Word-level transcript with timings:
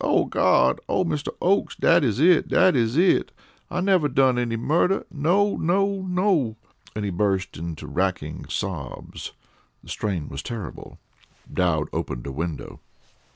"Oh, 0.03 0.25
Gawd! 0.25 0.79
Oh, 0.89 1.05
Mr. 1.05 1.27
Oakes! 1.43 1.75
Dat 1.75 2.03
is 2.03 2.19
it. 2.19 2.47
Dat 2.47 2.75
is 2.75 2.97
it. 2.97 3.31
I 3.69 3.81
never 3.81 4.09
done 4.09 4.39
any 4.39 4.55
murder. 4.57 5.05
No! 5.11 5.57
no! 5.57 6.01
no!" 6.01 6.55
and 6.95 7.05
he 7.05 7.11
burst 7.11 7.55
into 7.55 7.85
racking 7.85 8.45
sobs. 8.49 9.33
The 9.83 9.89
strain 9.89 10.27
was 10.27 10.41
terrible. 10.41 10.97
Dowd 11.53 11.87
opened 11.93 12.25
a 12.25 12.31
window. 12.31 12.79